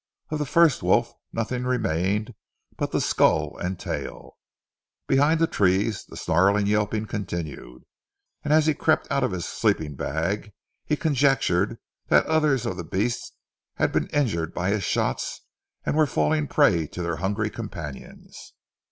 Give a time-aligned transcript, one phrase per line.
[0.31, 2.33] Of the first wolf nothing remained
[2.75, 4.35] but the skull and tail.
[5.05, 7.83] Behind the trees the snarling and yelping continued,
[8.43, 10.53] and as he crept out of his sleeping bag,
[10.85, 11.77] he conjectured
[12.07, 13.33] that others of the beasts
[13.75, 15.45] had been injured by his shots,
[15.85, 18.53] and were falling a prey to their hungry companions.